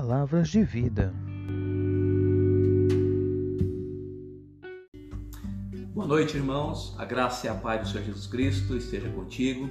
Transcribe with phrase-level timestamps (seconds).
[0.00, 1.12] palavras de vida.
[5.92, 6.94] Boa noite, irmãos.
[6.96, 9.68] A graça e a paz do Senhor Jesus Cristo esteja contigo.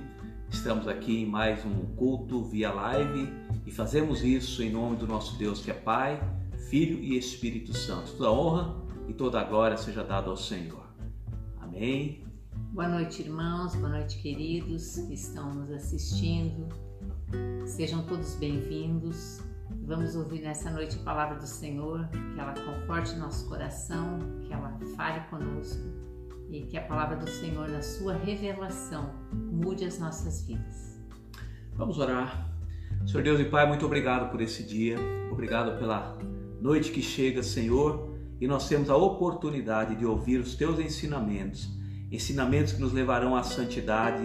[0.48, 3.28] Estamos aqui em mais um culto via live
[3.66, 6.22] e fazemos isso em nome do nosso Deus que é Pai,
[6.70, 8.12] Filho e Espírito Santo.
[8.12, 8.76] Toda honra
[9.08, 10.86] e toda glória seja dada ao Senhor.
[11.60, 12.24] Amém.
[12.72, 13.74] Boa noite, irmãos.
[13.74, 16.70] Boa noite, queridos que estão nos assistindo.
[17.66, 19.49] Sejam todos bem-vindos.
[19.90, 24.78] Vamos ouvir nessa noite a palavra do Senhor, que ela conforte nosso coração, que ela
[24.96, 25.82] fale conosco
[26.52, 31.02] e que a palavra do Senhor, na sua revelação, mude as nossas vidas.
[31.74, 32.54] Vamos orar.
[33.08, 34.96] Senhor Deus e Pai, muito obrigado por esse dia.
[35.32, 36.16] Obrigado pela
[36.62, 41.68] noite que chega, Senhor, e nós temos a oportunidade de ouvir os teus ensinamentos
[42.12, 44.24] ensinamentos que nos levarão à santidade,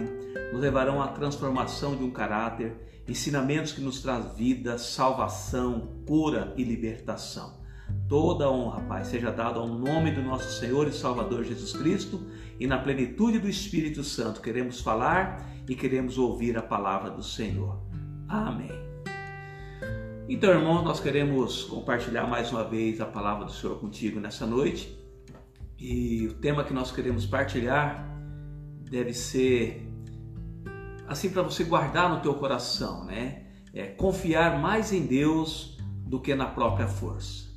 [0.51, 2.75] nos levarão à transformação de um caráter,
[3.07, 7.63] ensinamentos que nos traz vida, salvação, cura e libertação.
[8.09, 12.21] Toda honra, Pai, seja dada ao nome do nosso Senhor e Salvador Jesus Cristo
[12.59, 17.79] e na plenitude do Espírito Santo queremos falar e queremos ouvir a palavra do Senhor.
[18.27, 18.71] Amém.
[20.27, 25.04] Então, irmãos, nós queremos compartilhar mais uma vez a palavra do Senhor contigo nessa noite.
[25.77, 28.07] E o tema que nós queremos partilhar
[28.89, 29.85] deve ser
[31.07, 33.43] assim para você guardar no teu coração, né?
[33.73, 37.53] É confiar mais em Deus do que na própria força.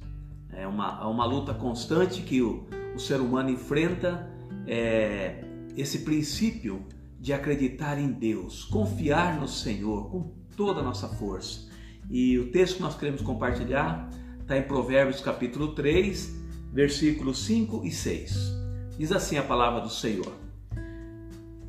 [0.53, 4.29] É uma, é uma luta constante que o, o ser humano enfrenta
[4.67, 5.45] é,
[5.77, 6.85] esse princípio
[7.21, 11.69] de acreditar em Deus, confiar no Senhor com toda a nossa força.
[12.11, 14.09] E o texto que nós queremos compartilhar
[14.41, 16.38] está em Provérbios capítulo 3,
[16.73, 18.57] versículos 5 e 6.
[18.99, 20.33] Diz assim a palavra do Senhor: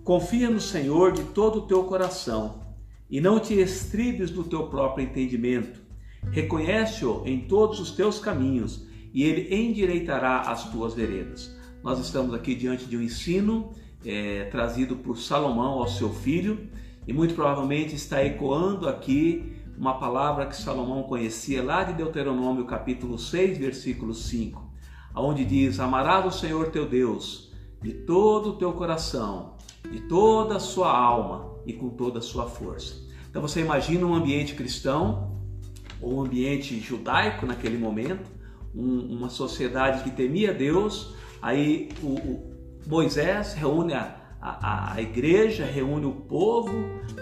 [0.04, 2.64] Confia no Senhor de todo o teu coração
[3.10, 5.80] e não te estribes do teu próprio entendimento.
[6.32, 11.56] Reconhece-o em todos os teus caminhos e ele endireitará as tuas veredas.
[11.84, 13.72] Nós estamos aqui diante de um ensino
[14.06, 16.68] é, trazido por Salomão ao seu filho
[17.08, 23.18] e muito provavelmente está ecoando aqui uma palavra que Salomão conhecia lá de Deuteronômio capítulo
[23.18, 24.69] 6, versículo 5
[25.16, 27.50] onde diz: Amarás o Senhor teu Deus
[27.82, 29.56] de todo o teu coração,
[29.90, 32.96] de toda a sua alma e com toda a sua força.
[33.30, 35.40] Então você imagina um ambiente cristão
[36.02, 38.30] ou um ambiente judaico naquele momento,
[38.76, 41.14] um, uma sociedade que temia Deus.
[41.42, 42.54] Aí o, o
[42.88, 46.74] Moisés reúne a, a, a igreja, reúne o povo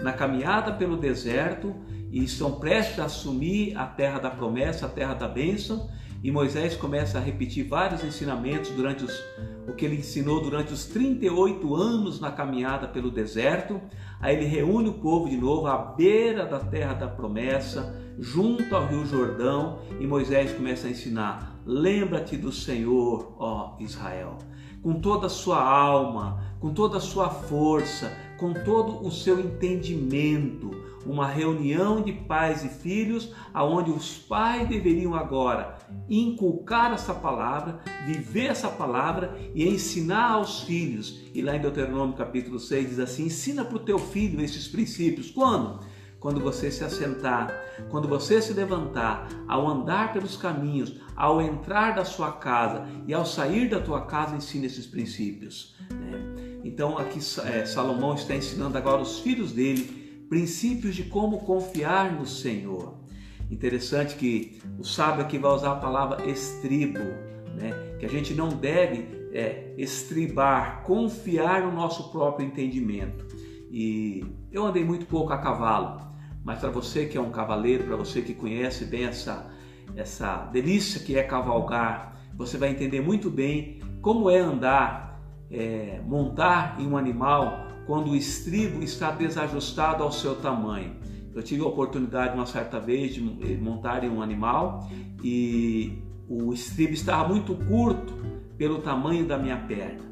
[0.02, 1.74] na caminhada pelo deserto
[2.10, 5.88] e estão prestes a assumir a terra da promessa, a terra da bênção.
[6.22, 9.24] E Moisés começa a repetir vários ensinamentos durante os,
[9.68, 13.80] o que ele ensinou durante os 38 anos na caminhada pelo deserto.
[14.20, 18.86] Aí ele reúne o povo de novo à beira da terra da promessa, junto ao
[18.88, 24.38] Rio Jordão, e Moisés começa a ensinar: Lembra-te do Senhor, ó Israel,
[24.82, 30.70] com toda a sua alma, com toda a sua força, com todo o seu entendimento,
[31.08, 38.46] uma reunião de pais e filhos, aonde os pais deveriam agora inculcar essa palavra, viver
[38.46, 41.20] essa palavra e ensinar aos filhos.
[41.34, 45.30] E lá em Deuteronômio capítulo 6 diz assim: ensina para o teu filho esses princípios.
[45.30, 45.80] Quando?
[46.20, 47.48] Quando você se assentar,
[47.90, 53.24] quando você se levantar, ao andar pelos caminhos, ao entrar da sua casa e ao
[53.24, 55.76] sair da tua casa, ensina esses princípios.
[55.88, 56.58] Né?
[56.64, 59.97] Então aqui é, Salomão está ensinando agora os filhos dele
[60.28, 62.94] princípios de como confiar no Senhor.
[63.50, 67.96] Interessante que o sábio aqui vai usar a palavra estribo, né?
[67.98, 73.26] que a gente não deve é, estribar, confiar no nosso próprio entendimento.
[73.70, 76.00] E eu andei muito pouco a cavalo,
[76.44, 79.50] mas para você que é um cavaleiro, para você que conhece bem essa,
[79.96, 85.08] essa delícia que é cavalgar, você vai entender muito bem como é andar
[85.50, 90.94] é, montar em um animal quando o estribo está desajustado ao seu tamanho.
[91.34, 94.86] Eu tive a oportunidade uma certa vez de eh, montar em um animal
[95.24, 95.94] e
[96.28, 98.12] o estribo estava muito curto
[98.58, 100.06] pelo tamanho da minha perna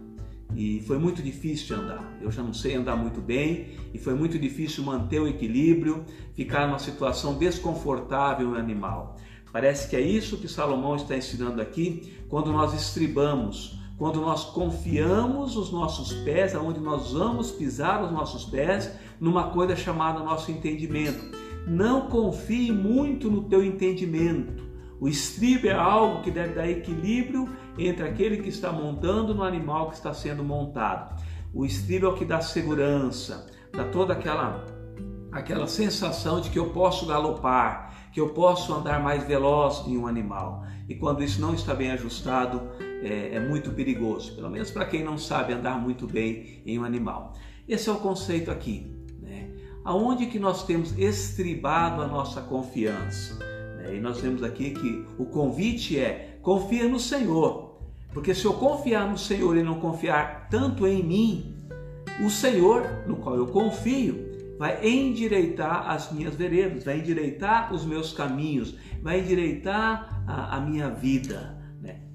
[0.54, 2.18] e foi muito difícil de andar.
[2.22, 6.02] Eu já não sei andar muito bem e foi muito difícil manter o equilíbrio,
[6.32, 9.16] ficar numa situação desconfortável no animal.
[9.52, 15.56] Parece que é isso que Salomão está ensinando aqui quando nós estribamos quando nós confiamos
[15.56, 21.36] os nossos pés, aonde nós vamos pisar os nossos pés, numa coisa chamada nosso entendimento.
[21.66, 24.64] Não confie muito no teu entendimento.
[25.00, 27.48] O estribo é algo que deve dar equilíbrio
[27.78, 31.20] entre aquele que está montando no animal que está sendo montado.
[31.52, 34.64] O estribo é o que dá segurança, dá toda aquela
[35.32, 40.06] aquela sensação de que eu posso galopar, que eu posso andar mais veloz em um
[40.06, 40.64] animal.
[40.88, 42.62] E quando isso não está bem ajustado,
[43.06, 46.84] é, é muito perigoso, pelo menos para quem não sabe andar muito bem em um
[46.84, 47.34] animal.
[47.68, 48.90] Esse é o conceito aqui.
[49.22, 49.48] Né?
[49.84, 53.36] Aonde que nós temos estribado a nossa confiança?
[53.76, 53.96] Né?
[53.96, 57.78] E nós vemos aqui que o convite é confia no Senhor,
[58.12, 61.56] porque se eu confiar no Senhor e não confiar tanto em mim,
[62.24, 64.26] o Senhor, no qual eu confio,
[64.58, 70.88] vai endireitar as minhas veredas, vai endireitar os meus caminhos, vai endireitar a, a minha
[70.88, 71.55] vida.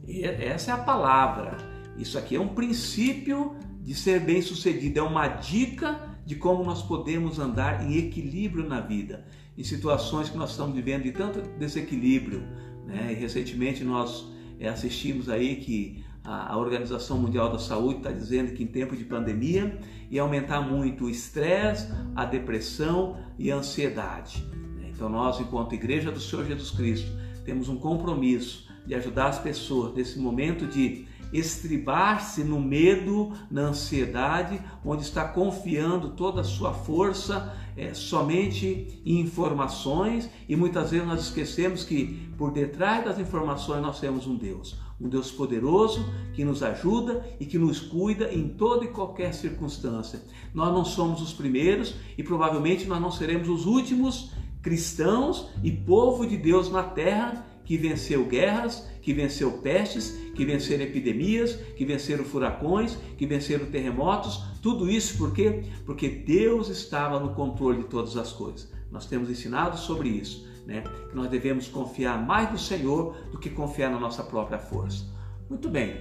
[0.03, 0.13] Né?
[0.13, 1.57] E essa é a palavra.
[1.97, 6.81] Isso aqui é um princípio de ser bem sucedido, é uma dica de como nós
[6.81, 9.25] podemos andar em equilíbrio na vida,
[9.57, 12.43] em situações que nós estamos vivendo de tanto desequilíbrio.
[12.85, 13.11] Né?
[13.11, 18.63] E recentemente nós é, assistimos aí que a Organização Mundial da Saúde está dizendo que
[18.63, 24.45] em tempo de pandemia ia aumentar muito o estresse, a depressão e a ansiedade.
[24.87, 27.11] Então nós, enquanto Igreja do Senhor Jesus Cristo,
[27.43, 34.59] temos um compromisso de ajudar as pessoas nesse momento de estribar-se no medo, na ansiedade,
[34.83, 41.21] onde está confiando toda a sua força é, somente em informações e muitas vezes nós
[41.21, 46.61] esquecemos que por detrás das informações nós temos um Deus, um Deus poderoso que nos
[46.61, 50.21] ajuda e que nos cuida em toda e qualquer circunstância.
[50.53, 54.31] Nós não somos os primeiros e provavelmente nós não seremos os últimos
[54.61, 60.83] cristãos e povo de Deus na terra que venceu guerras, que venceu pestes, que venceram
[60.83, 65.63] epidemias, que venceram furacões, que venceram terremotos, tudo isso por quê?
[65.85, 68.71] Porque Deus estava no controle de todas as coisas.
[68.91, 70.83] Nós temos ensinado sobre isso, né?
[71.09, 75.05] Que nós devemos confiar mais no Senhor do que confiar na nossa própria força.
[75.49, 75.95] Muito bem.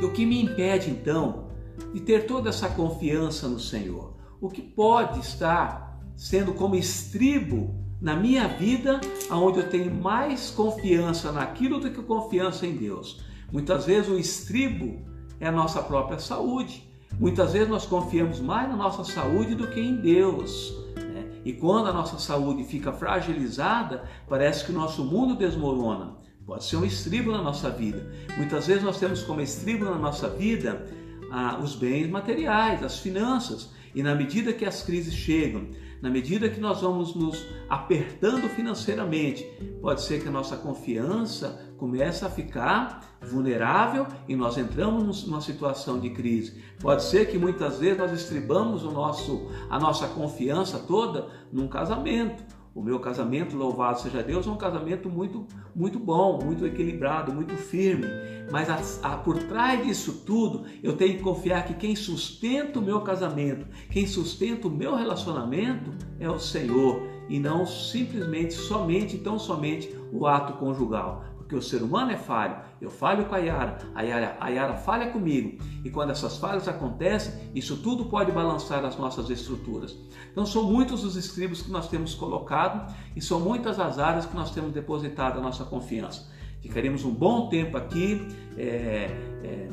[0.00, 1.48] E o que me impede então
[1.92, 4.16] de ter toda essa confiança no Senhor?
[4.40, 11.32] O que pode estar sendo como estribo na minha vida, aonde eu tenho mais confiança
[11.32, 13.20] naquilo do que confiança em Deus.
[13.50, 15.00] Muitas vezes o estribo
[15.40, 16.88] é a nossa própria saúde.
[17.18, 20.76] Muitas vezes nós confiamos mais na nossa saúde do que em Deus.
[20.96, 21.30] Né?
[21.44, 26.16] E quando a nossa saúde fica fragilizada, parece que o nosso mundo desmorona.
[26.46, 28.10] Pode ser um estribo na nossa vida.
[28.36, 30.86] Muitas vezes nós temos como estribo na nossa vida
[31.30, 33.70] ah, os bens materiais, as finanças.
[33.98, 39.42] E na medida que as crises chegam, na medida que nós vamos nos apertando financeiramente,
[39.82, 45.98] pode ser que a nossa confiança comece a ficar vulnerável e nós entramos numa situação
[45.98, 46.62] de crise.
[46.78, 52.44] Pode ser que muitas vezes nós estribamos o nosso, a nossa confiança toda num casamento
[52.78, 55.44] o meu casamento, louvado seja Deus, é um casamento muito,
[55.74, 58.06] muito bom, muito equilibrado, muito firme.
[58.52, 62.82] Mas a, a, por trás disso tudo, eu tenho que confiar que quem sustenta o
[62.82, 69.40] meu casamento, quem sustenta o meu relacionamento é o Senhor e não simplesmente, somente, tão
[69.40, 72.56] somente o ato conjugal porque o ser humano é falho.
[72.78, 75.58] Eu falho com a Yara, a Yara, a Yara falha comigo.
[75.82, 79.96] E quando essas falhas acontecem, isso tudo pode balançar as nossas estruturas.
[80.30, 84.36] Então são muitos os estribos que nós temos colocado e são muitas as áreas que
[84.36, 86.30] nós temos depositado a nossa confiança.
[86.60, 88.28] Ficaremos um bom tempo aqui
[88.58, 89.08] é,
[89.42, 89.70] é,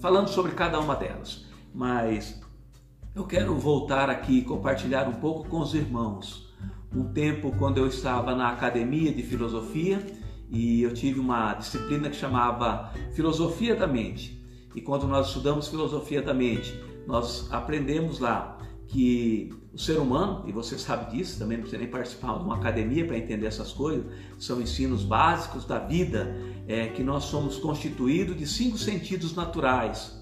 [0.00, 1.46] falando sobre cada uma delas.
[1.72, 2.40] Mas
[3.14, 6.50] eu quero voltar aqui e compartilhar um pouco com os irmãos.
[6.92, 10.04] Um tempo quando eu estava na academia de filosofia
[10.50, 14.44] e eu tive uma disciplina que chamava Filosofia da Mente.
[14.74, 20.52] E quando nós estudamos Filosofia da Mente, nós aprendemos lá que o ser humano, e
[20.52, 24.04] você sabe disso, também não precisa nem participar de uma academia para entender essas coisas,
[24.38, 30.20] são ensinos básicos da vida, é que nós somos constituídos de cinco sentidos naturais.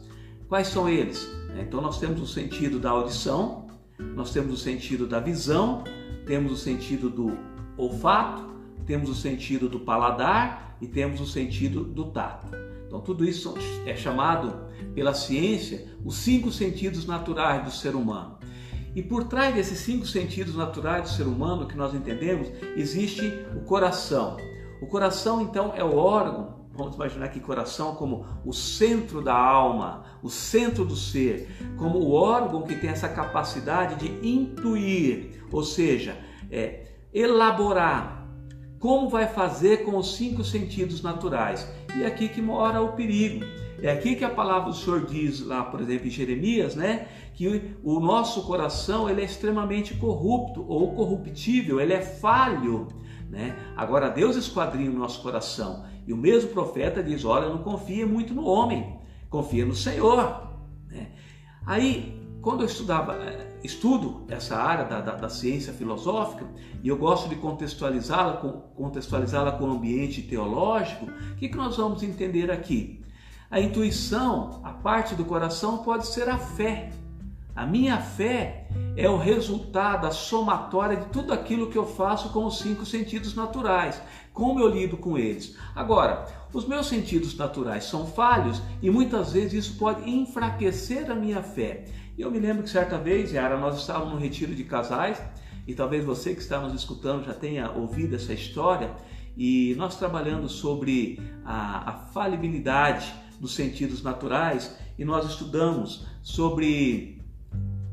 [0.48, 1.26] Quais são eles?
[1.56, 3.66] É, então nós temos o sentido da audição,
[4.14, 5.82] nós temos o sentido da visão,
[6.26, 7.38] temos o sentido do
[7.76, 8.48] olfato,
[8.88, 12.46] temos o sentido do paladar e temos o sentido do tato.
[12.86, 13.54] Então, tudo isso
[13.84, 18.38] é chamado pela ciência os cinco sentidos naturais do ser humano.
[18.96, 23.60] E por trás desses cinco sentidos naturais do ser humano que nós entendemos, existe o
[23.60, 24.38] coração.
[24.80, 30.04] O coração, então, é o órgão, vamos imaginar que coração como o centro da alma,
[30.22, 36.16] o centro do ser, como o órgão que tem essa capacidade de intuir, ou seja,
[36.50, 38.17] é, elaborar
[38.78, 41.68] como vai fazer com os cinco sentidos naturais?
[41.96, 43.44] E é aqui que mora o perigo.
[43.82, 47.76] É aqui que a palavra do Senhor diz lá, por exemplo, em Jeremias, né, que
[47.82, 52.88] o nosso coração ele é extremamente corrupto ou corruptível, ele é falho,
[53.30, 53.56] né?
[53.76, 58.34] Agora Deus esquadrinha o nosso coração e o mesmo profeta diz: olha, não confia muito
[58.34, 58.98] no homem,
[59.30, 60.48] confia no Senhor.
[60.88, 61.12] Né?
[61.64, 63.16] Aí, quando eu estudava,
[63.62, 66.46] estudo essa área da, da, da ciência filosófica
[66.82, 71.06] e eu gosto de contextualizá-la com, contextualizá-la com o ambiente teológico.
[71.06, 73.02] O que, que nós vamos entender aqui?
[73.50, 76.90] A intuição, a parte do coração, pode ser a fé.
[77.56, 82.44] A minha fé é o resultado, a somatória de tudo aquilo que eu faço com
[82.44, 84.00] os cinco sentidos naturais,
[84.32, 85.56] como eu lido com eles.
[85.74, 91.42] Agora, os meus sentidos naturais são falhos e muitas vezes isso pode enfraquecer a minha
[91.42, 91.86] fé.
[92.18, 95.22] Eu me lembro que certa vez, Yara, nós estávamos no retiro de casais
[95.68, 98.90] e talvez você que está nos escutando já tenha ouvido essa história
[99.36, 107.22] e nós trabalhando sobre a, a falibilidade dos sentidos naturais e nós estudamos sobre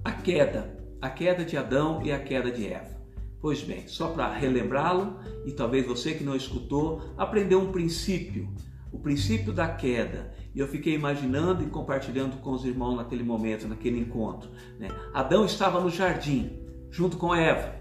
[0.03, 2.99] a queda, a queda de Adão e a queda de Eva.
[3.39, 8.51] Pois bem, só para relembrá-lo e talvez você que não escutou, aprender um princípio,
[8.91, 10.33] o princípio da queda.
[10.55, 14.49] E eu fiquei imaginando e compartilhando com os irmãos naquele momento, naquele encontro.
[14.79, 14.87] Né?
[15.13, 16.57] Adão estava no jardim,
[16.89, 17.75] junto com Eva.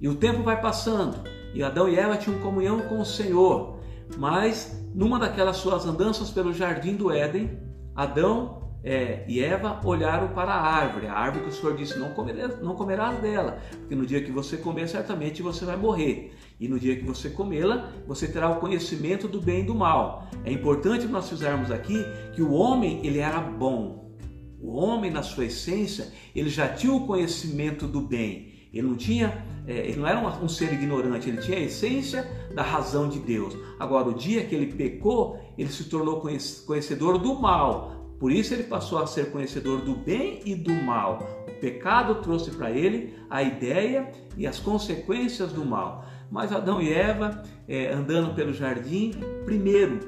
[0.00, 1.18] E o tempo vai passando,
[1.52, 3.80] e Adão e Eva tinham comunhão com o Senhor.
[4.16, 7.60] Mas, numa daquelas suas andanças pelo jardim do Éden,
[7.94, 12.14] Adão é, e Eva olharam para a árvore, a árvore que o Senhor disse: não
[12.14, 16.34] comerás, não comerás dela, porque no dia que você comer, certamente você vai morrer.
[16.60, 20.28] E no dia que você comê-la, você terá o conhecimento do bem e do mal.
[20.44, 24.14] É importante nós fizermos aqui que o homem ele era bom.
[24.60, 28.68] O homem, na sua essência, ele já tinha o conhecimento do bem.
[28.72, 32.62] Ele não tinha, é, ele não era um ser ignorante, ele tinha a essência da
[32.62, 33.56] razão de Deus.
[33.78, 38.64] Agora, o dia que ele pecou, ele se tornou conhecedor do mal, por isso ele
[38.64, 41.18] passou a ser conhecedor do bem e do mal.
[41.48, 46.04] O pecado trouxe para ele a ideia e as consequências do mal.
[46.30, 49.12] Mas Adão e Eva, é, andando pelo jardim,
[49.44, 49.98] primeiro,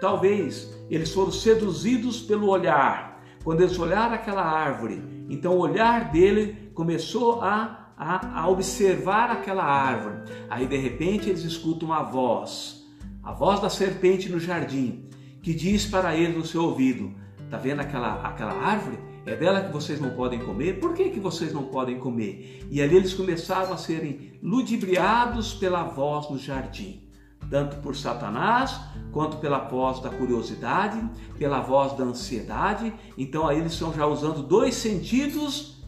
[0.00, 3.22] talvez eles foram seduzidos pelo olhar.
[3.42, 9.64] Quando eles olharam aquela árvore, então o olhar dele começou a, a, a observar aquela
[9.64, 10.16] árvore.
[10.50, 12.86] Aí de repente eles escutam uma voz,
[13.22, 15.08] a voz da serpente no jardim,
[15.42, 18.98] que diz para eles no seu ouvido: Está vendo aquela, aquela árvore?
[19.30, 20.80] É dela que vocês não podem comer?
[20.80, 22.66] Por que, que vocês não podem comer?
[22.68, 27.08] E ali eles começaram a serem ludibriados pela voz no jardim,
[27.48, 28.80] tanto por Satanás,
[29.12, 31.00] quanto pela voz da curiosidade,
[31.38, 32.92] pela voz da ansiedade.
[33.16, 35.80] Então aí eles estão já usando dois sentidos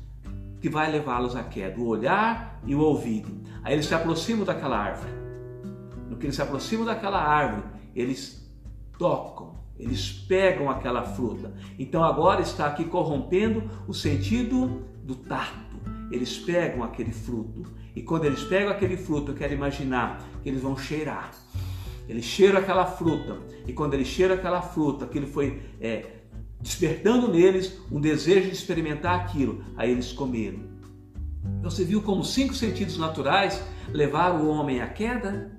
[0.61, 3.43] que vai levá-los à queda, o olhar e o ouvido.
[3.65, 5.11] Aí eles se aproximam daquela árvore.
[6.09, 8.49] No que eles se aproximam daquela árvore, eles
[8.97, 11.53] tocam eles pegam aquela fruta.
[11.79, 15.77] Então agora está aqui corrompendo o sentido do tato.
[16.11, 17.65] Eles pegam aquele fruto.
[17.95, 21.33] E quando eles pegam aquele fruto, eu quero imaginar que eles vão cheirar.
[22.09, 23.39] Eles cheiram aquela fruta.
[23.67, 26.07] E quando eles cheiram aquela fruta, aquilo foi é,
[26.61, 29.65] despertando neles um desejo de experimentar aquilo.
[29.77, 30.61] Aí eles comeram.
[31.63, 35.52] Você viu como cinco sentidos naturais levaram o homem à queda?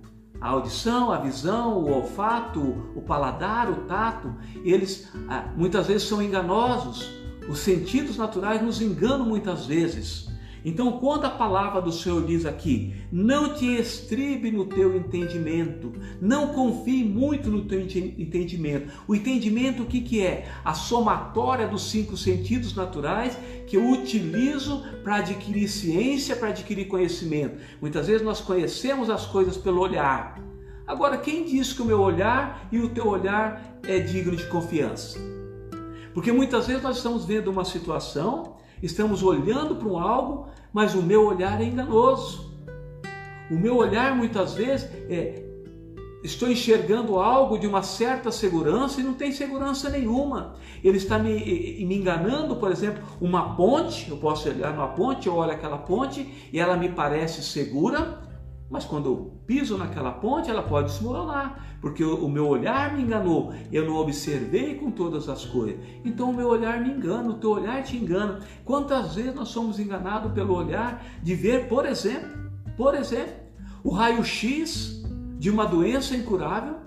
[0.43, 4.35] A audição, a visão, o olfato, o paladar, o tato,
[4.65, 7.09] eles ah, muitas vezes são enganosos.
[7.47, 10.27] Os sentidos naturais nos enganam muitas vezes.
[10.65, 16.53] Então, quando a palavra do Senhor diz aqui, não te estribe no teu entendimento, não
[16.53, 18.93] confie muito no teu entendimento.
[19.07, 20.47] O entendimento o que, que é?
[20.63, 27.57] A somatória dos cinco sentidos naturais que eu utilizo para adquirir ciência, para adquirir conhecimento.
[27.81, 30.41] Muitas vezes nós conhecemos as coisas pelo olhar.
[30.87, 35.17] Agora, quem diz que o meu olhar e o teu olhar é digno de confiança?
[36.13, 41.01] Porque muitas vezes nós estamos vendo uma situação estamos olhando para um algo, mas o
[41.01, 42.51] meu olhar é enganoso.
[43.49, 45.43] O meu olhar muitas vezes é
[46.23, 50.55] estou enxergando algo de uma certa segurança e não tem segurança nenhuma.
[50.81, 51.33] Ele está me,
[51.85, 56.49] me enganando, por exemplo, uma ponte, eu posso olhar numa ponte, eu olho aquela ponte
[56.51, 58.21] e ela me parece segura,
[58.69, 63.85] mas quando piso naquela ponte, ela pode desmoronar, porque o meu olhar me enganou, eu
[63.85, 65.79] não observei com todas as coisas.
[66.05, 68.39] Então o meu olhar me engana, o teu olhar te engana.
[68.63, 72.29] Quantas vezes nós somos enganados pelo olhar de ver, por exemplo,
[72.77, 73.33] por exemplo,
[73.83, 75.03] o raio-x
[75.37, 76.83] de uma doença incurável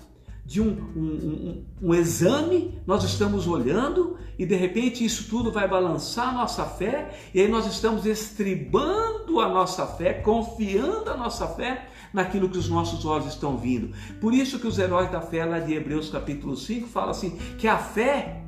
[0.47, 5.67] de um, um, um, um, exame, nós estamos olhando e de repente isso tudo vai
[5.67, 11.49] balançar a nossa fé, e aí nós estamos estribando a nossa fé, confiando a nossa
[11.49, 13.95] fé naquilo que os nossos olhos estão vindo.
[14.21, 17.69] Por isso que os heróis da fé, lá de Hebreus capítulo 5, falam assim: que
[17.69, 18.43] a fé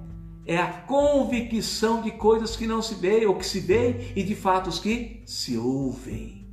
[0.47, 4.35] é a convicção de coisas que não se veem ou que se veem e de
[4.35, 6.49] fatos que se ouvem.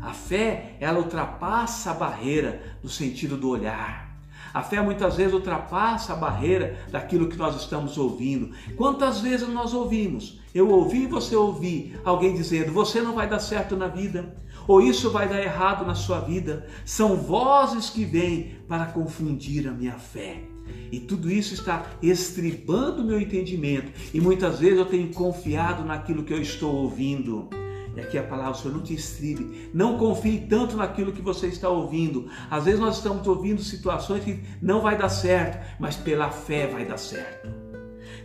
[0.00, 4.04] A fé, ela ultrapassa a barreira do sentido do olhar
[4.52, 8.54] A fé muitas vezes ultrapassa a barreira daquilo que nós estamos ouvindo.
[8.76, 10.40] Quantas vezes nós ouvimos?
[10.54, 15.10] Eu ouvi, você ouvi alguém dizendo: você não vai dar certo na vida, ou isso
[15.10, 16.66] vai dar errado na sua vida.
[16.84, 20.42] São vozes que vêm para confundir a minha fé.
[20.90, 23.92] E tudo isso está estribando o meu entendimento.
[24.12, 27.48] E muitas vezes eu tenho confiado naquilo que eu estou ouvindo.
[27.96, 29.70] E aqui a palavra, Senhor, não te estribe.
[29.72, 32.28] Não confie tanto naquilo que você está ouvindo.
[32.50, 36.84] Às vezes nós estamos ouvindo situações que não vai dar certo, mas pela fé vai
[36.84, 37.63] dar certo.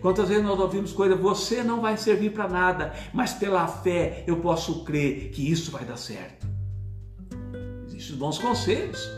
[0.01, 4.37] Quantas vezes nós ouvimos coisas, você não vai servir para nada, mas pela fé eu
[4.37, 6.47] posso crer que isso vai dar certo.
[7.87, 9.09] Existem bons conselhos,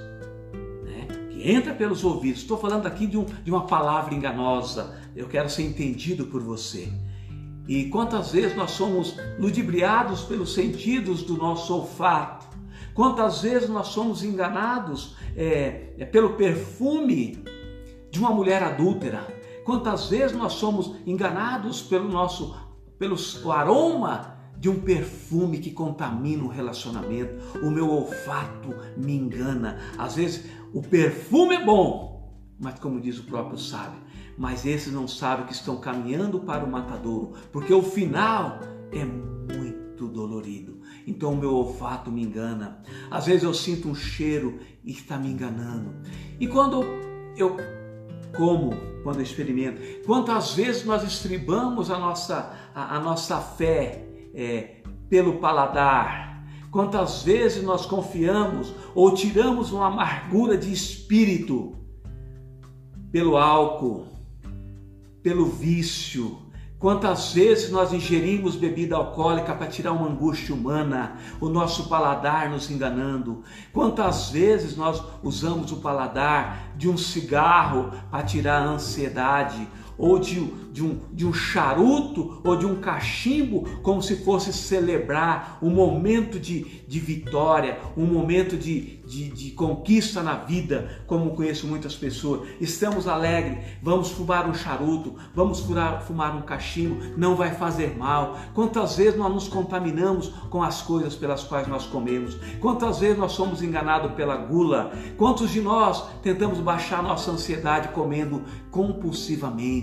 [0.83, 1.07] né?
[1.29, 2.41] que entra pelos ouvidos.
[2.41, 5.00] Estou falando aqui de, um, de uma palavra enganosa.
[5.15, 6.91] Eu quero ser entendido por você.
[7.67, 12.47] E quantas vezes nós somos ludibriados pelos sentidos do nosso olfato?
[12.93, 17.43] Quantas vezes nós somos enganados é, pelo perfume
[18.09, 19.40] de uma mulher adúltera?
[19.63, 22.56] Quantas vezes nós somos enganados pelo nosso
[22.98, 23.18] pelo
[23.51, 27.60] aroma de um perfume que contamina o relacionamento?
[27.63, 29.80] O meu olfato me engana.
[29.98, 34.00] Às vezes o perfume é bom, mas como diz o próprio sábio,
[34.38, 38.60] mas esses não sabem que estão caminhando para o matadouro, porque o final
[38.91, 40.80] é muito dolorido.
[41.06, 42.82] Então o meu olfato me engana.
[43.10, 45.91] Às vezes eu sinto um cheiro e está me enganando.
[46.39, 46.84] E quando
[47.36, 47.58] eu
[48.35, 48.71] como,
[49.03, 55.39] quando eu experimento, quantas vezes nós estribamos a nossa, a, a nossa fé é, pelo
[55.39, 56.31] paladar,
[56.71, 61.75] Quantas vezes nós confiamos ou tiramos uma amargura de espírito
[63.11, 64.07] pelo álcool,
[65.21, 66.40] pelo vício.
[66.81, 72.71] Quantas vezes nós ingerimos bebida alcoólica para tirar uma angústia humana, o nosso paladar nos
[72.71, 73.43] enganando?
[73.71, 79.67] Quantas vezes nós usamos o paladar de um cigarro para tirar a ansiedade?
[79.98, 85.57] Ou de, de, um, de um charuto ou de um cachimbo, como se fosse celebrar
[85.61, 91.68] um momento de, de vitória, um momento de, de, de conquista na vida, como conheço
[91.68, 92.48] muitas pessoas.
[92.59, 98.37] Estamos alegres, vamos fumar um charuto, vamos fumar um cachimbo, não vai fazer mal.
[98.53, 102.37] Quantas vezes nós nos contaminamos com as coisas pelas quais nós comemos?
[102.59, 104.92] Quantas vezes nós somos enganados pela gula?
[105.18, 109.80] Quantos de nós tentamos baixar nossa ansiedade comendo compulsivamente?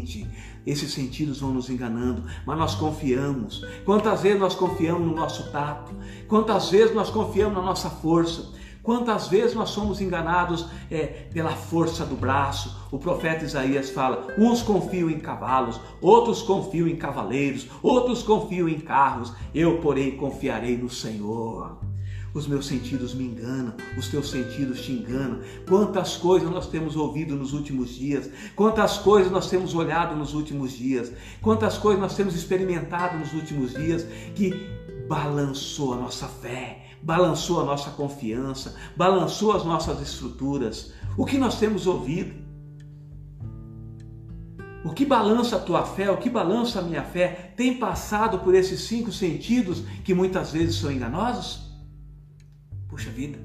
[0.66, 3.64] Esses sentidos vão nos enganando, mas nós confiamos.
[3.84, 5.94] Quantas vezes nós confiamos no nosso tato?
[6.26, 8.52] Quantas vezes nós confiamos na nossa força?
[8.82, 12.74] Quantas vezes nós somos enganados é, pela força do braço?
[12.90, 18.80] O profeta Isaías fala: uns confiam em cavalos, outros confiam em cavaleiros, outros confiam em
[18.80, 19.34] carros.
[19.54, 21.87] Eu, porém, confiarei no Senhor.
[22.34, 25.40] Os meus sentidos me enganam, os teus sentidos te enganam.
[25.66, 30.72] Quantas coisas nós temos ouvido nos últimos dias, quantas coisas nós temos olhado nos últimos
[30.72, 31.10] dias,
[31.40, 34.52] quantas coisas nós temos experimentado nos últimos dias que
[35.08, 40.92] balançou a nossa fé, balançou a nossa confiança, balançou as nossas estruturas.
[41.16, 42.46] O que nós temos ouvido?
[44.84, 48.54] O que balança a tua fé, o que balança a minha fé, tem passado por
[48.54, 51.67] esses cinco sentidos que muitas vezes são enganosos?
[52.98, 53.38] Puxa vida.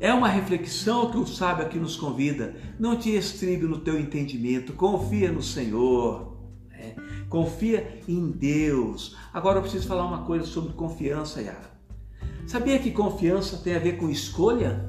[0.00, 0.08] É.
[0.08, 2.56] é uma reflexão que o sábio aqui nos convida.
[2.76, 6.36] Não te estribe no teu entendimento, confia no Senhor.
[6.72, 6.96] É.
[7.28, 9.16] Confia em Deus.
[9.32, 11.70] Agora eu preciso falar uma coisa sobre confiança, Yara.
[12.48, 14.84] Sabia que confiança tem a ver com escolha?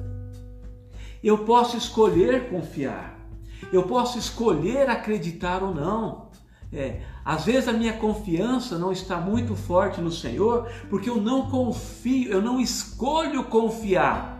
[1.22, 3.24] Eu posso escolher confiar.
[3.72, 6.28] Eu posso escolher acreditar ou não.
[6.72, 11.50] É, às vezes a minha confiança não está muito forte no Senhor, porque eu não
[11.50, 14.38] confio, eu não escolho confiar.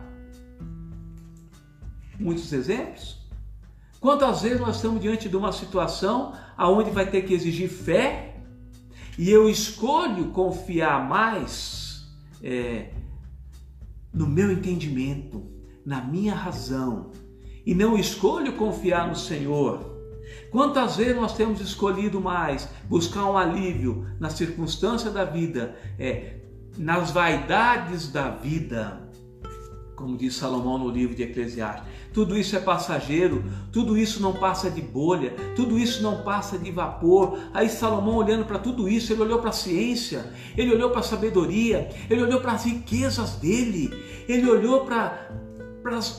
[2.19, 3.19] Muitos exemplos.
[4.01, 8.37] Quantas vezes nós estamos diante de uma situação aonde vai ter que exigir fé
[9.19, 12.09] e eu escolho confiar mais
[12.43, 12.91] é,
[14.13, 15.45] no meu entendimento,
[15.85, 17.11] na minha razão,
[17.67, 19.90] e não escolho confiar no Senhor
[20.51, 26.35] Quantas vezes nós temos escolhido mais buscar um alívio na circunstância da vida, é,
[26.77, 29.09] nas vaidades da vida,
[30.01, 31.87] como diz Salomão no livro de Eclesiastes.
[32.13, 36.73] Tudo isso é passageiro, tudo isso não passa de bolha, tudo isso não passa de
[36.73, 37.39] vapor.
[37.53, 41.05] Aí Salomão olhando para tudo isso, ele olhou para a ciência, ele olhou para a
[41.05, 43.93] sabedoria, ele olhou para as riquezas dele,
[44.27, 45.29] ele olhou para
[45.85, 46.19] as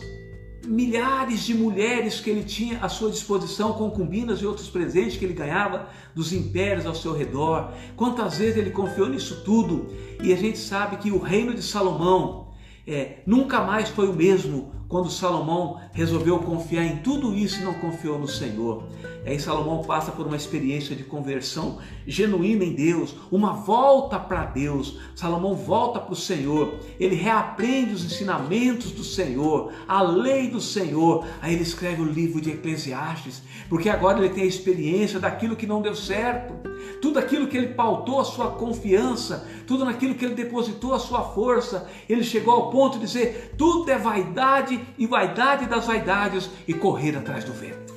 [0.66, 5.34] milhares de mulheres que ele tinha à sua disposição, concubinas e outros presentes que ele
[5.34, 7.74] ganhava dos impérios ao seu redor.
[7.96, 9.88] Quantas vezes ele confiou nisso tudo?
[10.22, 12.50] E a gente sabe que o reino de Salomão
[12.88, 17.74] é, nunca mais foi o mesmo quando Salomão resolveu confiar em tudo isso e não
[17.76, 18.84] confiou no Senhor.
[19.26, 25.00] Aí Salomão passa por uma experiência de conversão genuína em Deus, uma volta para Deus.
[25.16, 31.26] Salomão volta para o Senhor, ele reaprende os ensinamentos do Senhor, a lei do Senhor.
[31.42, 35.68] Aí ele escreve o livro de Eclesiastes, porque agora ele tem a experiência daquilo que
[35.68, 36.54] não deu certo,
[37.02, 41.24] tudo aquilo que ele pautou a sua confiança, tudo naquilo que ele depositou a sua
[41.24, 41.88] força.
[42.10, 47.18] Ele chegou ao ponto de dizer: tudo é vaidade e vaidade das vaidades e correr
[47.18, 47.94] atrás do vento.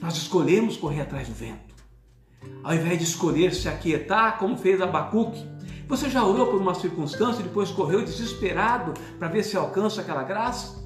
[0.00, 1.74] Nós escolhemos correr atrás do vento.
[2.62, 5.44] Ao invés de escolher se aquietar, como fez Abacuque,
[5.88, 10.24] você já orou por uma circunstância e depois correu desesperado para ver se alcança aquela
[10.24, 10.84] graça?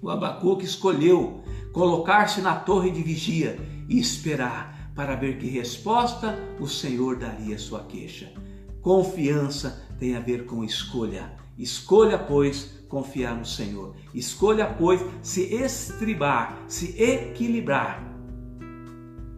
[0.00, 1.42] O Abacuque escolheu
[1.72, 7.58] colocar-se na torre de vigia e esperar para ver que resposta o Senhor daria à
[7.58, 8.32] sua queixa.
[8.80, 11.32] Confiança tem a ver com escolha.
[11.58, 13.94] Escolha, pois, confiar no Senhor.
[14.14, 18.02] Escolha, pois, se estribar, se equilibrar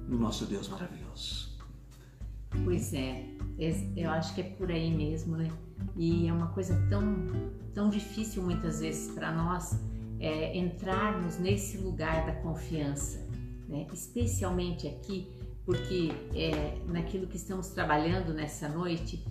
[0.07, 1.57] no nosso Deus maravilhoso.
[2.65, 3.25] Pois é,
[3.97, 5.51] eu acho que é por aí mesmo, né?
[5.97, 7.27] E é uma coisa tão,
[7.75, 9.79] tão difícil muitas vezes para nós
[10.21, 13.27] é, entrarmos nesse lugar da confiança,
[13.69, 13.87] né?
[13.93, 15.29] especialmente aqui,
[15.65, 19.25] porque é, naquilo que estamos trabalhando nessa noite,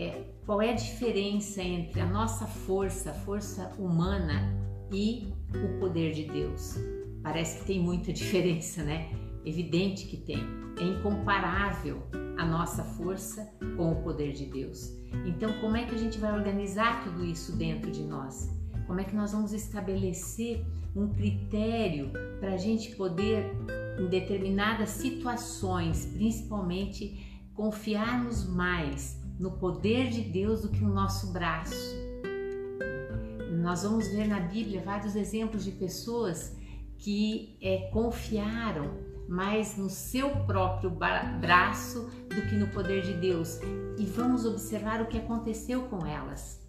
[0.00, 4.50] é, qual é a diferença entre a nossa força, força humana
[4.90, 6.76] e o poder de Deus?
[7.22, 9.10] Parece que tem muita diferença, né?
[9.44, 10.42] Evidente que tem.
[10.78, 12.02] É incomparável
[12.38, 14.90] a nossa força com o poder de Deus.
[15.26, 18.48] Então, como é que a gente vai organizar tudo isso dentro de nós?
[18.86, 20.64] Como é que nós vamos estabelecer
[20.96, 22.10] um critério
[22.40, 23.44] para a gente poder,
[23.98, 31.96] em determinadas situações, principalmente, confiarmos mais no poder de Deus do que no nosso braço.
[33.62, 36.54] Nós vamos ver na Bíblia vários exemplos de pessoas
[36.98, 38.90] que é, confiaram
[39.26, 43.58] mais no seu próprio braço do que no poder de Deus.
[43.98, 46.60] E vamos observar o que aconteceu com elas.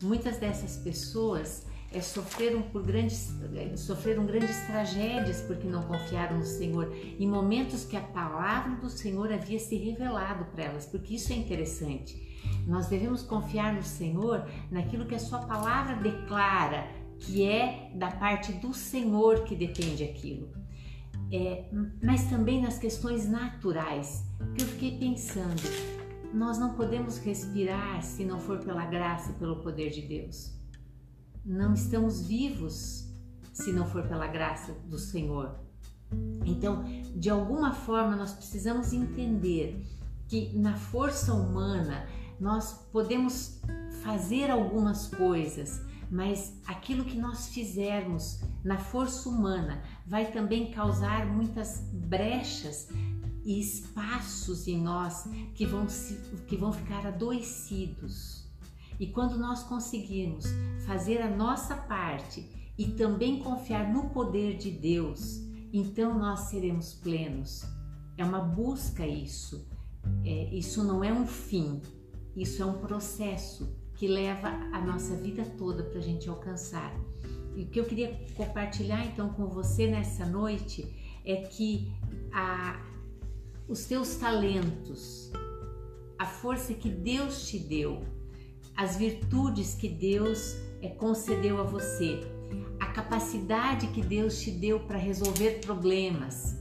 [0.00, 6.44] Muitas dessas pessoas é, sofreram por grandes é, sofreram grandes tragédias porque não confiaram no
[6.44, 11.32] Senhor em momentos que a palavra do Senhor havia se revelado para elas, porque isso
[11.32, 12.28] é interessante.
[12.66, 16.86] Nós devemos confiar no Senhor naquilo que a sua palavra declara,
[17.18, 20.48] que é da parte do Senhor que depende aquilo.
[21.32, 21.64] É,
[22.02, 24.24] mas também nas questões naturais,
[24.54, 25.62] que eu fiquei pensando,
[26.32, 30.59] nós não podemos respirar se não for pela graça e pelo poder de Deus
[31.44, 33.08] não estamos vivos
[33.52, 35.58] se não for pela graça do Senhor.
[36.44, 39.84] Então, de alguma forma, nós precisamos entender
[40.28, 42.06] que na força humana
[42.38, 43.60] nós podemos
[44.02, 51.80] fazer algumas coisas, mas aquilo que nós fizermos na força humana vai também causar muitas
[51.92, 52.88] brechas
[53.44, 56.14] e espaços em nós que vão, se,
[56.46, 58.39] que vão ficar adoecidos.
[59.00, 60.44] E quando nós conseguirmos
[60.84, 65.40] fazer a nossa parte e também confiar no poder de Deus,
[65.72, 67.64] então nós seremos plenos.
[68.18, 69.66] É uma busca isso.
[70.22, 71.80] É, isso não é um fim,
[72.36, 76.94] isso é um processo que leva a nossa vida toda para a gente alcançar.
[77.56, 81.90] E o que eu queria compartilhar então com você nessa noite é que
[82.32, 82.82] a,
[83.66, 85.30] os teus talentos,
[86.18, 88.19] a força que Deus te deu,
[88.76, 92.20] as virtudes que Deus é, concedeu a você,
[92.78, 96.56] a capacidade que Deus te deu para resolver problemas,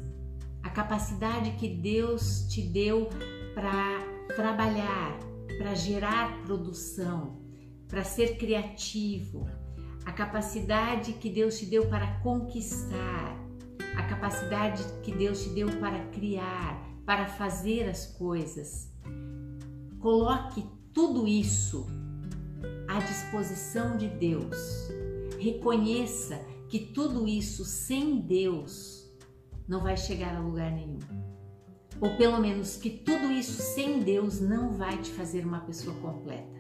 [0.62, 3.10] a capacidade que Deus te deu
[3.56, 4.00] para
[4.36, 5.18] trabalhar,
[5.58, 7.40] para gerar produção,
[7.88, 9.48] para ser criativo,
[10.06, 13.38] a capacidade que Deus te deu para conquistar,
[13.96, 18.92] a capacidade que Deus te deu para criar, para fazer as coisas.
[20.00, 21.88] Coloque tudo isso
[22.90, 24.90] à disposição de Deus.
[25.38, 29.08] Reconheça que tudo isso sem Deus
[29.68, 31.00] não vai chegar a lugar nenhum.
[32.02, 36.60] Ou pelo menos que tudo isso sem Deus não vai te fazer uma pessoa completa.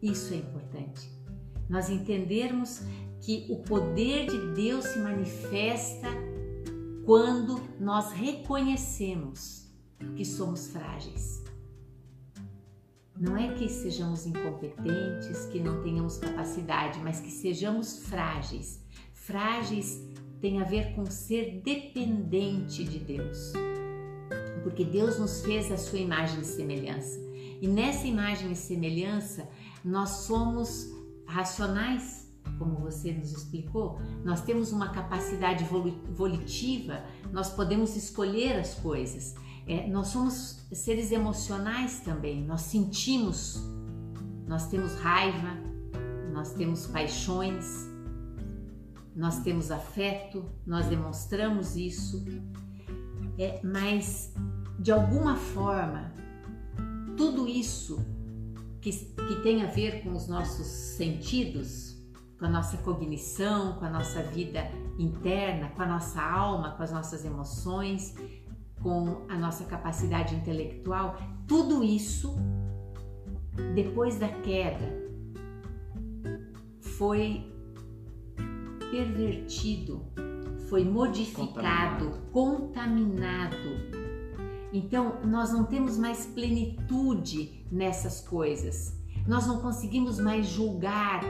[0.00, 1.10] Isso é importante.
[1.68, 2.80] Nós entendermos
[3.20, 6.08] que o poder de Deus se manifesta
[7.04, 9.70] quando nós reconhecemos
[10.16, 11.43] que somos frágeis.
[13.16, 18.82] Não é que sejamos incompetentes, que não tenhamos capacidade, mas que sejamos frágeis.
[19.12, 20.02] Frágeis
[20.40, 23.52] tem a ver com ser dependente de Deus.
[24.62, 27.20] Porque Deus nos fez a sua imagem e semelhança.
[27.60, 29.48] E nessa imagem e semelhança,
[29.84, 30.90] Nós somos
[31.26, 35.64] racionais, como você nos explicou, nós temos uma capacidade
[36.10, 39.34] volitiva, nós podemos escolher as coisas.
[39.66, 43.62] É, nós somos seres emocionais também, nós sentimos,
[44.46, 45.56] nós temos raiva,
[46.32, 47.88] nós temos paixões,
[49.16, 52.24] nós temos afeto, nós demonstramos isso,
[53.38, 54.34] é, mas
[54.78, 56.12] de alguma forma,
[57.16, 58.04] tudo isso
[58.82, 61.96] que, que tem a ver com os nossos sentidos,
[62.38, 66.92] com a nossa cognição, com a nossa vida interna, com a nossa alma, com as
[66.92, 68.14] nossas emoções,
[68.84, 71.16] com a nossa capacidade intelectual,
[71.48, 72.36] tudo isso,
[73.74, 75.02] depois da queda,
[76.82, 77.50] foi
[78.90, 80.04] pervertido,
[80.68, 83.56] foi modificado, contaminado.
[83.56, 84.04] contaminado.
[84.70, 88.94] Então, nós não temos mais plenitude nessas coisas.
[89.26, 91.22] Nós não conseguimos mais julgar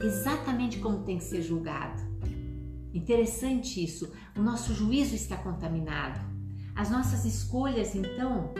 [0.00, 2.00] exatamente como tem que ser julgado.
[2.94, 4.10] Interessante isso.
[4.34, 6.31] O nosso juízo está contaminado.
[6.74, 8.52] As nossas escolhas, então,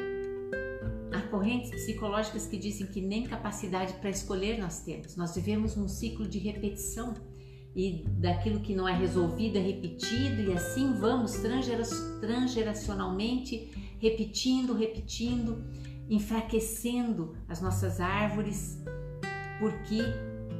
[1.12, 5.16] há correntes psicológicas que dizem que nem capacidade para escolher nós temos.
[5.16, 7.14] Nós vivemos num ciclo de repetição
[7.74, 11.32] e daquilo que não é resolvido é repetido e assim vamos
[12.20, 15.64] transgeracionalmente repetindo, repetindo,
[16.08, 18.78] enfraquecendo as nossas árvores
[19.58, 20.00] porque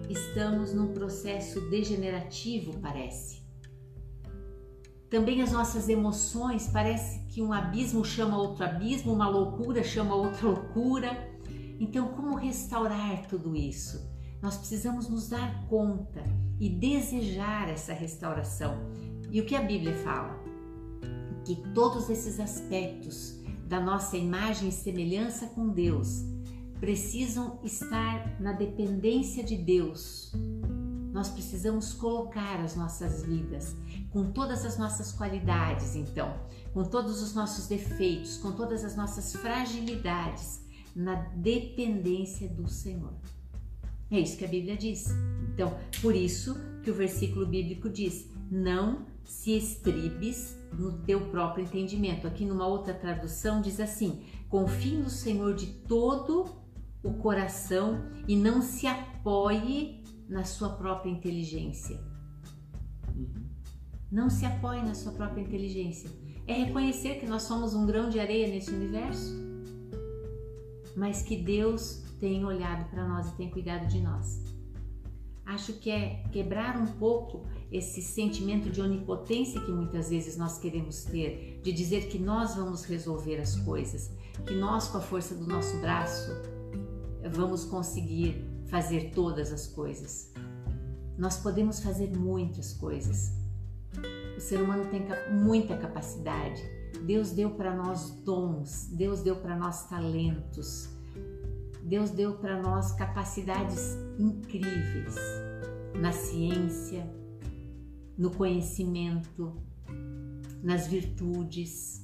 [0.09, 3.42] estamos num processo degenerativo, parece.
[5.13, 10.49] Também as nossas emoções, parece que um abismo chama outro abismo, uma loucura chama outra
[10.49, 11.31] loucura.
[11.79, 14.11] Então, como restaurar tudo isso?
[14.41, 16.25] Nós precisamos nos dar conta
[16.59, 18.75] e desejar essa restauração.
[19.31, 20.35] E o que a Bíblia fala?
[21.45, 26.25] Que todos esses aspectos da nossa imagem e semelhança com Deus
[26.81, 30.33] precisam estar na dependência de Deus.
[31.13, 33.77] Nós precisamos colocar as nossas vidas
[34.11, 36.35] com todas as nossas qualidades, então,
[36.73, 40.63] com todos os nossos defeitos, com todas as nossas fragilidades,
[40.97, 43.13] na dependência do Senhor.
[44.11, 45.07] É isso que a Bíblia diz.
[45.53, 52.27] Então, por isso que o versículo bíblico diz: não se estribes no teu próprio entendimento.
[52.27, 56.47] Aqui numa outra tradução diz assim: confie no Senhor de todo
[57.03, 60.02] o coração e não se apoie
[60.33, 62.01] na sua própria inteligência.
[64.11, 66.11] Não se apoie na sua própria inteligência.
[66.47, 69.31] É reconhecer que nós somos um grão de areia nesse universo,
[70.97, 74.43] mas que Deus tem olhado para nós e tem cuidado de nós.
[75.45, 81.05] Acho que é quebrar um pouco esse sentimento de onipotência que muitas vezes nós queremos
[81.05, 84.11] ter, de dizer que nós vamos resolver as coisas,
[84.47, 86.31] que nós, com a força do nosso braço,
[87.31, 90.33] vamos conseguir fazer todas as coisas.
[91.19, 93.31] Nós podemos fazer muitas coisas.
[94.35, 96.63] O ser humano tem muita capacidade.
[97.05, 100.89] Deus deu para nós dons, Deus deu para nós talentos,
[101.83, 105.17] Deus deu para nós capacidades incríveis
[106.01, 107.07] na ciência,
[108.17, 109.53] no conhecimento,
[110.63, 112.01] nas virtudes.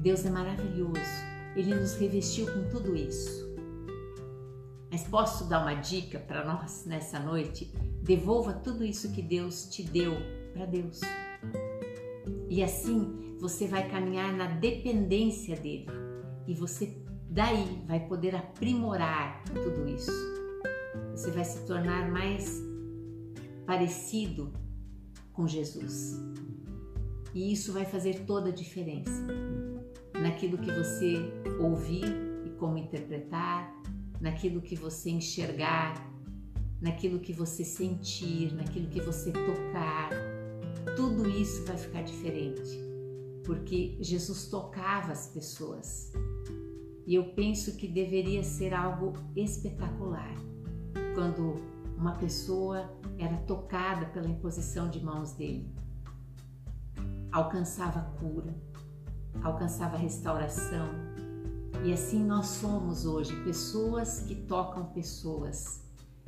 [0.00, 0.94] Deus é maravilhoso,
[1.54, 3.43] Ele nos revestiu com tudo isso.
[4.94, 7.68] Mas posso dar uma dica para nós nessa noite?
[8.00, 10.12] Devolva tudo isso que Deus te deu
[10.52, 11.00] para Deus.
[12.48, 15.88] E assim você vai caminhar na dependência dele
[16.46, 16.96] e você
[17.28, 20.12] Daí vai poder aprimorar tudo isso.
[21.10, 22.62] Você vai se tornar mais
[23.66, 24.52] parecido
[25.32, 26.22] com Jesus.
[27.34, 29.26] E isso vai fazer toda a diferença
[30.12, 31.16] naquilo que você
[31.58, 32.04] ouvir
[32.44, 33.74] e como interpretar,
[34.20, 35.94] naquilo que você enxergar,
[36.80, 40.10] naquilo que você sentir, naquilo que você tocar.
[40.96, 42.78] Tudo isso vai ficar diferente,
[43.44, 46.12] porque Jesus tocava as pessoas.
[47.06, 50.34] E eu penso que deveria ser algo espetacular
[51.14, 51.56] quando
[51.96, 55.72] uma pessoa era tocada pela imposição de mãos dele.
[57.30, 58.54] Alcançava cura,
[59.42, 60.88] alcançava restauração.
[61.82, 65.82] E assim nós somos hoje, pessoas que tocam pessoas.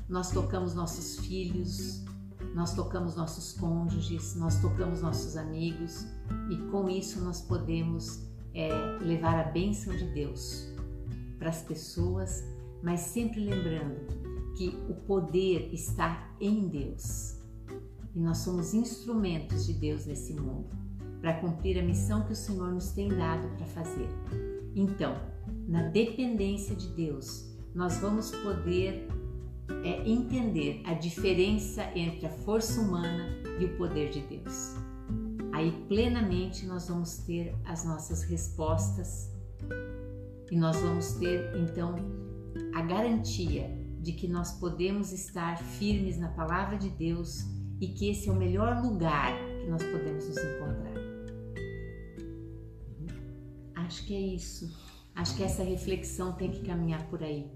[0.09, 2.05] Nós tocamos nossos filhos,
[2.55, 6.07] nós tocamos nossos cônjuges, nós tocamos nossos amigos
[6.51, 8.71] e com isso nós podemos é
[9.03, 10.67] levar a bênção de Deus
[11.39, 12.43] para as pessoas,
[12.83, 14.07] mas sempre lembrando
[14.57, 17.37] que o poder está em Deus
[18.15, 20.71] e nós somos instrumentos de Deus nesse mundo
[21.21, 24.09] para cumprir a missão que o Senhor nos tem dado para fazer.
[24.77, 25.17] Então,
[25.67, 29.09] na dependência de Deus, nós vamos poder
[29.83, 34.77] é entender a diferença entre a força humana e o poder de Deus.
[35.53, 39.33] Aí plenamente nós vamos ter as nossas respostas
[40.51, 41.97] e nós vamos ter então
[42.75, 47.45] a garantia de que nós podemos estar firmes na palavra de Deus
[47.81, 50.96] e que esse é o melhor lugar que nós podemos nos encontrar.
[54.07, 54.73] Que é isso.
[55.15, 57.51] Acho que essa reflexão tem que caminhar por aí.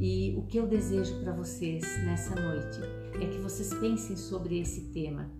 [0.00, 2.80] E o que eu desejo para vocês nessa noite
[3.14, 5.30] é que vocês pensem sobre esse tema.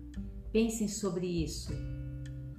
[0.51, 1.73] Pensem sobre isso.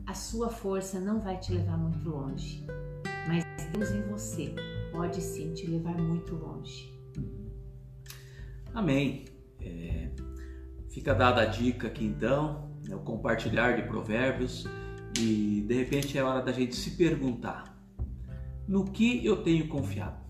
[0.07, 2.67] A sua força não vai te levar muito longe,
[3.27, 4.55] mas Deus em você
[4.93, 6.93] pode sim te levar muito longe.
[8.75, 9.25] Amém.
[9.61, 10.11] É,
[10.91, 14.67] fica dada a dica aqui então, é o compartilhar de provérbios
[15.19, 17.74] e de repente é hora da gente se perguntar
[18.67, 20.25] no que eu tenho confiado?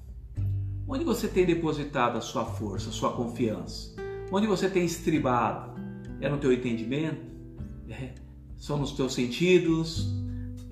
[0.87, 3.95] Onde você tem depositado a sua força, a sua confiança?
[4.31, 5.73] Onde você tem estribado?
[6.21, 7.25] É no teu entendimento?
[7.89, 8.15] É,
[8.57, 10.13] são nos teus sentidos?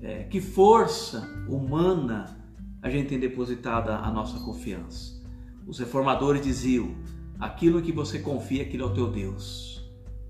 [0.01, 2.37] É, que força humana
[2.81, 5.21] a gente tem depositado a nossa confiança?
[5.65, 6.95] Os reformadores diziam:
[7.39, 9.83] aquilo que você confia, aquilo é o teu Deus.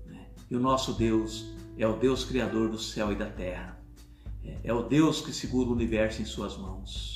[0.06, 0.26] Né?
[0.50, 3.78] E o nosso Deus é o Deus Criador do céu e da terra.
[4.42, 7.13] É, é o Deus que segura o universo em suas mãos.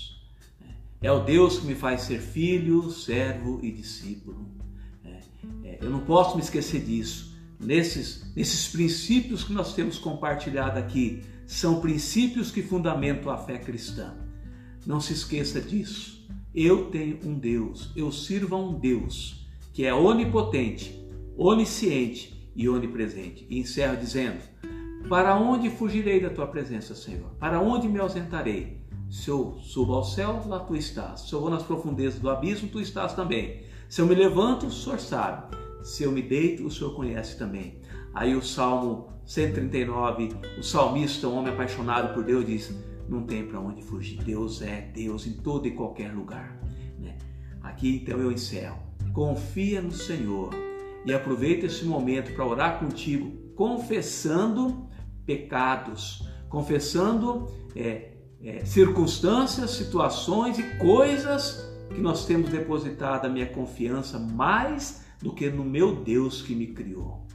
[1.01, 4.49] É o Deus que me faz ser filho, servo e discípulo.
[5.05, 5.21] É,
[5.65, 7.39] é, eu não posso me esquecer disso.
[7.61, 14.17] Nesses, nesses princípios que nós temos compartilhado aqui, são princípios que fundamentam a fé cristã.
[14.85, 16.27] Não se esqueça disso.
[16.55, 21.01] Eu tenho um Deus, eu sirvo a um Deus que é onipotente,
[21.37, 23.47] onisciente e onipresente.
[23.49, 24.41] E encerro dizendo:
[25.09, 27.31] Para onde fugirei da tua presença, Senhor?
[27.39, 28.79] Para onde me ausentarei?
[29.11, 31.23] Se eu subo ao céu, lá tu estás.
[31.23, 33.63] Se eu vou nas profundezas do abismo, tu estás também.
[33.89, 35.57] Se eu me levanto, o Senhor sabe.
[35.83, 37.81] Se eu me deito, o Senhor conhece também.
[38.13, 42.75] Aí o Salmo 139, o salmista, um homem apaixonado por Deus, diz:
[43.09, 44.23] Não tem para onde fugir.
[44.23, 46.61] Deus é Deus em todo e qualquer lugar.
[46.99, 47.17] Né?
[47.63, 48.79] Aqui então eu encerro.
[49.15, 50.51] Confia no Senhor
[51.05, 54.87] e aproveita esse momento para orar contigo, confessando
[55.25, 64.19] pecados, confessando é, é, circunstâncias, situações e coisas que nós temos depositado a minha confiança
[64.19, 67.27] mais do que no meu Deus que me criou.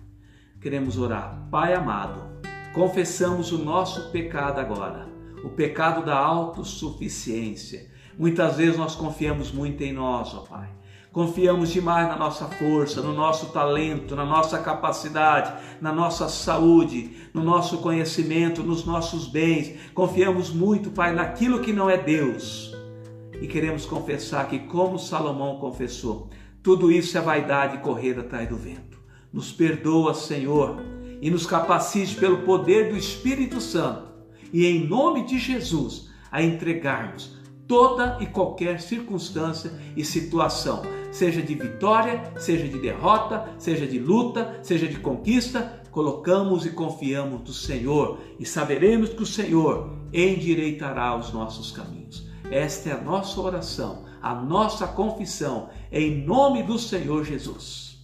[0.62, 2.40] Queremos orar, Pai amado,
[2.74, 5.10] confessamos o nosso pecado agora,
[5.44, 7.92] o pecado da autossuficiência.
[8.18, 10.70] Muitas vezes nós confiamos muito em nós, ó Pai
[11.14, 17.44] Confiamos demais na nossa força, no nosso talento, na nossa capacidade, na nossa saúde, no
[17.44, 19.76] nosso conhecimento, nos nossos bens.
[19.94, 22.76] Confiamos muito, Pai, naquilo que não é Deus.
[23.40, 26.32] E queremos confessar que, como Salomão confessou,
[26.64, 28.98] tudo isso é vaidade correr atrás do vento.
[29.32, 30.78] Nos perdoa, Senhor,
[31.22, 34.12] e nos capacite pelo poder do Espírito Santo
[34.52, 41.54] e em nome de Jesus a entregarmos toda e qualquer circunstância e situação seja de
[41.54, 48.20] vitória, seja de derrota, seja de luta, seja de conquista, colocamos e confiamos no Senhor
[48.40, 52.28] e saberemos que o Senhor endireitará os nossos caminhos.
[52.50, 58.00] Esta é a nossa oração, a nossa confissão, em nome do Senhor Jesus.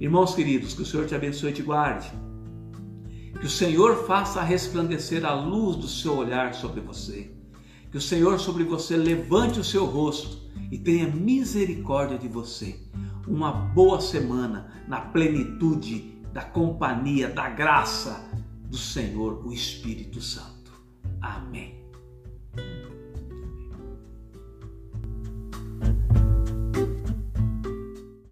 [0.00, 2.10] Irmãos queridos, que o Senhor te abençoe e te guarde.
[3.38, 7.30] Que o Senhor faça resplandecer a luz do seu olhar sobre você.
[7.92, 12.80] Que o Senhor sobre você levante o seu rosto e tenha misericórdia de você.
[13.28, 18.26] Uma boa semana na plenitude da companhia, da graça
[18.64, 20.72] do Senhor, o Espírito Santo.
[21.20, 21.81] Amém.